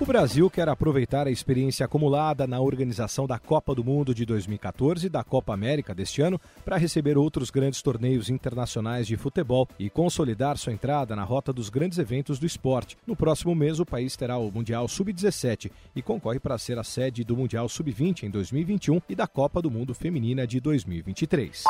O 0.00 0.06
Brasil 0.06 0.48
quer 0.48 0.66
aproveitar 0.66 1.26
a 1.26 1.30
experiência 1.30 1.84
acumulada 1.84 2.46
na 2.46 2.58
organização 2.58 3.26
da 3.26 3.38
Copa 3.38 3.74
do 3.74 3.84
Mundo 3.84 4.14
de 4.14 4.24
2014 4.24 5.06
e 5.06 5.10
da 5.10 5.22
Copa 5.22 5.52
América 5.52 5.94
deste 5.94 6.22
ano 6.22 6.40
para 6.64 6.78
receber 6.78 7.18
outros 7.18 7.50
grandes 7.50 7.82
torneios 7.82 8.30
internacionais 8.30 9.06
de 9.06 9.18
futebol 9.18 9.68
e 9.78 9.90
consolidar 9.90 10.56
sua 10.56 10.72
entrada 10.72 11.14
na 11.14 11.22
rota 11.22 11.52
dos 11.52 11.68
grandes 11.68 11.98
eventos 11.98 12.38
do 12.38 12.46
esporte. 12.46 12.96
No 13.06 13.14
próximo 13.14 13.54
mês, 13.54 13.78
o 13.78 13.84
país 13.84 14.16
terá 14.16 14.38
o 14.38 14.50
Mundial 14.50 14.88
Sub-17 14.88 15.70
e 15.94 16.00
concorre 16.00 16.40
para 16.40 16.56
ser 16.56 16.78
a 16.78 16.82
sede 16.82 17.22
do 17.22 17.36
Mundial 17.36 17.68
Sub-20 17.68 18.22
em 18.22 18.30
2021 18.30 19.02
e 19.06 19.14
da 19.14 19.26
Copa 19.26 19.60
do 19.60 19.70
Mundo 19.70 19.92
Feminina 19.92 20.46
de 20.46 20.60
2023. 20.60 21.64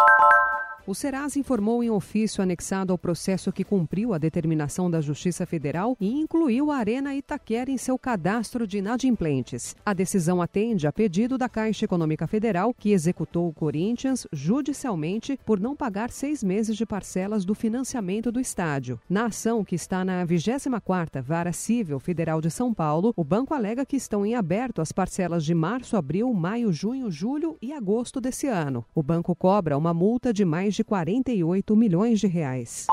O 0.86 0.94
Serasa 0.94 1.38
informou 1.38 1.84
em 1.84 1.90
ofício 1.90 2.42
anexado 2.42 2.92
ao 2.92 2.98
processo 2.98 3.52
que 3.52 3.62
cumpriu 3.62 4.14
a 4.14 4.18
determinação 4.18 4.90
da 4.90 5.00
Justiça 5.00 5.44
Federal 5.44 5.96
e 6.00 6.10
incluiu 6.10 6.70
a 6.70 6.76
Arena 6.78 7.14
Itaquera 7.14 7.70
em 7.70 7.76
seu 7.76 7.98
cadastro 7.98 8.66
de 8.66 8.78
inadimplentes. 8.78 9.76
A 9.84 9.92
decisão 9.92 10.40
atende 10.40 10.86
a 10.86 10.92
pedido 10.92 11.36
da 11.36 11.48
Caixa 11.48 11.84
Econômica 11.84 12.26
Federal, 12.26 12.72
que 12.72 12.92
executou 12.92 13.48
o 13.48 13.52
Corinthians 13.52 14.26
judicialmente 14.32 15.38
por 15.44 15.60
não 15.60 15.76
pagar 15.76 16.10
seis 16.10 16.42
meses 16.42 16.76
de 16.76 16.86
parcelas 16.86 17.44
do 17.44 17.54
financiamento 17.54 18.32
do 18.32 18.40
estádio. 18.40 18.98
Na 19.08 19.26
ação, 19.26 19.64
que 19.64 19.74
está 19.74 20.04
na 20.04 20.26
24ª 20.26 21.20
Vara 21.22 21.52
Civil 21.52 22.00
Federal 22.00 22.40
de 22.40 22.50
São 22.50 22.72
Paulo, 22.72 23.12
o 23.16 23.22
banco 23.22 23.54
alega 23.54 23.84
que 23.84 23.96
estão 23.96 24.24
em 24.24 24.34
aberto 24.34 24.80
as 24.80 24.92
parcelas 24.92 25.44
de 25.44 25.54
março, 25.54 25.96
abril, 25.96 26.32
maio, 26.32 26.72
junho, 26.72 27.10
julho 27.10 27.56
e 27.60 27.72
agosto 27.72 28.20
desse 28.20 28.46
ano. 28.46 28.84
O 28.94 29.02
banco 29.02 29.34
cobra 29.36 29.76
uma 29.76 29.92
multa 29.92 30.32
de 30.32 30.44
mais 30.44 30.69
de 30.74 30.80
de 30.80 30.84
48 30.84 31.76
milhões 31.76 32.18
de 32.20 32.26
reais. 32.26 32.86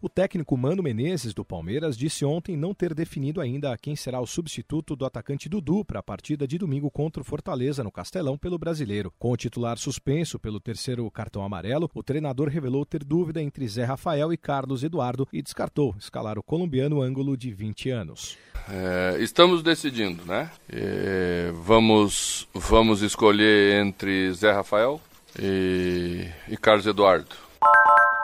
O 0.00 0.08
técnico 0.08 0.56
Mano 0.56 0.82
Menezes, 0.82 1.34
do 1.34 1.44
Palmeiras, 1.44 1.96
disse 1.96 2.24
ontem 2.24 2.56
não 2.56 2.72
ter 2.72 2.94
definido 2.94 3.40
ainda 3.40 3.76
quem 3.76 3.96
será 3.96 4.20
o 4.20 4.26
substituto 4.26 4.94
do 4.94 5.04
atacante 5.04 5.48
Dudu 5.48 5.84
para 5.84 6.00
a 6.00 6.02
partida 6.02 6.46
de 6.46 6.58
domingo 6.58 6.90
contra 6.90 7.20
o 7.20 7.24
Fortaleza, 7.24 7.82
no 7.82 7.90
Castelão, 7.90 8.38
pelo 8.38 8.58
brasileiro. 8.58 9.12
Com 9.18 9.32
o 9.32 9.36
titular 9.36 9.78
suspenso 9.78 10.38
pelo 10.38 10.60
terceiro 10.60 11.10
cartão 11.10 11.42
amarelo, 11.42 11.90
o 11.94 12.02
treinador 12.02 12.48
revelou 12.48 12.86
ter 12.86 13.02
dúvida 13.02 13.42
entre 13.42 13.66
Zé 13.66 13.84
Rafael 13.84 14.32
e 14.32 14.36
Carlos 14.36 14.84
Eduardo 14.84 15.26
e 15.32 15.42
descartou 15.42 15.94
escalar 15.98 16.38
o 16.38 16.42
colombiano 16.42 17.02
ângulo 17.02 17.36
de 17.36 17.52
20 17.52 17.90
anos. 17.90 18.38
É, 18.68 19.16
estamos 19.20 19.62
decidindo, 19.62 20.24
né? 20.24 20.50
É, 20.68 21.50
vamos, 21.54 22.48
vamos 22.54 23.00
escolher 23.02 23.84
entre 23.84 24.32
Zé 24.34 24.52
Rafael, 24.52 25.00
e, 25.38 26.28
e 26.48 26.56
Carlos 26.56 26.86
Eduardo. 26.86 27.46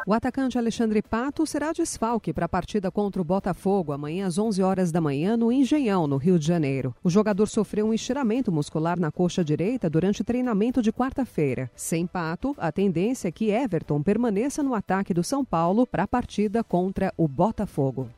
O 0.05 0.13
atacante 0.13 0.59
Alexandre 0.59 1.01
Pato 1.01 1.47
será 1.47 1.73
desfalque 1.73 2.33
para 2.33 2.47
a 2.47 2.49
partida 2.49 2.91
contra 2.91 3.23
o 3.23 3.25
Botafogo 3.25 3.93
amanhã 3.93 4.27
às 4.27 4.37
11 4.37 4.61
horas 4.61 4.91
da 4.91 5.01
manhã 5.01 5.37
no 5.37 5.53
Engenhão, 5.53 6.09
no 6.09 6.17
Rio 6.17 6.41
de 6.41 6.47
Janeiro. 6.47 6.93
O 7.05 7.11
jogador 7.11 7.47
sofreu 7.47 7.87
um 7.87 7.95
estiramento 7.95 8.51
muscular 8.51 8.99
na 8.99 9.13
coxa 9.13 9.45
direita 9.45 9.89
durante 9.89 10.25
treinamento 10.25 10.83
de 10.83 10.93
quarta-feira. 10.93 11.71
Sem 11.77 12.05
Pato, 12.05 12.53
a 12.59 12.73
tendência 12.73 13.29
é 13.29 13.33
que 13.33 13.51
Everton 13.51 14.03
permaneça 14.03 14.61
no 14.61 14.75
ataque 14.75 15.15
do 15.15 15.23
São 15.23 15.45
Paulo 15.45 15.87
para 15.87 16.03
a 16.03 16.09
partida 16.09 16.65
contra 16.65 17.15
o 17.17 17.29
Botafogo. 17.29 18.11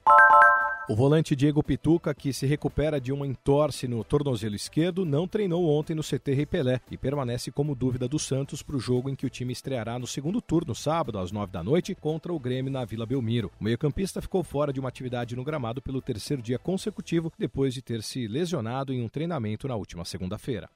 O 0.87 0.95
volante 0.95 1.35
Diego 1.35 1.63
Pituca, 1.63 2.15
que 2.15 2.31
se 2.31 2.45
recupera 2.45 3.01
de 3.01 3.11
uma 3.11 3.27
entorse 3.27 3.89
no 3.89 4.05
tornozelo 4.05 4.55
esquerdo, 4.55 5.07
não 5.07 5.27
treinou 5.27 5.67
ontem 5.67 5.95
no 5.95 6.03
CT 6.03 6.35
Rei 6.35 6.45
Pelé 6.45 6.79
e 6.91 6.99
permanece 6.99 7.51
como 7.51 7.75
dúvida 7.75 8.07
do 8.07 8.19
Santos 8.19 8.63
para 8.63 8.77
o 8.77 8.81
jogo 8.81 9.09
em 9.09 9.17
que 9.17 9.25
o 9.25 9.31
time 9.31 9.51
estreará 9.51 9.99
no 9.99 10.07
segundo 10.07 10.43
turno, 10.43 10.75
sábado, 10.75 11.19
às 11.19 11.33
nove 11.33 11.51
da 11.51 11.63
noite, 11.63 11.95
contra 11.95 12.35
o 12.35 12.39
Grêmio 12.39 12.71
na 12.71 12.85
Vila 12.85 13.07
Belmiro. 13.07 13.51
O 13.59 13.65
meio-campista 13.65 14.21
ficou 14.21 14.45
fora 14.45 14.75
de 14.75 14.79
uma 14.79 14.91
atividade 14.91 15.35
no 15.35 15.43
gramado 15.43 15.81
pelo 15.81 16.03
terceiro 16.03 16.43
dia 16.43 16.59
consecutivo, 16.59 17.33
depois 17.39 17.73
de 17.73 17.81
ter 17.81 18.03
se 18.03 18.29
lesionado 18.29 18.93
em 18.93 19.03
um 19.03 19.09
treinamento 19.09 19.67
na 19.67 19.77
última 19.77 20.05
segunda-feira. 20.05 20.69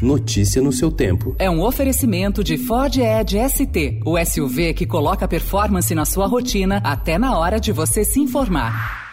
Notícia 0.00 0.62
no 0.62 0.70
seu 0.70 0.92
tempo. 0.92 1.34
É 1.36 1.50
um 1.50 1.62
oferecimento 1.62 2.44
de 2.44 2.56
Ford 2.58 2.96
Edge 2.96 3.36
ST, 3.48 4.02
o 4.06 4.24
SUV 4.24 4.72
que 4.72 4.86
coloca 4.86 5.26
performance 5.26 5.92
na 5.96 6.04
sua 6.04 6.28
rotina 6.28 6.80
até 6.84 7.18
na 7.18 7.36
hora 7.36 7.58
de 7.58 7.72
você 7.72 8.04
se 8.04 8.20
informar. 8.20 9.07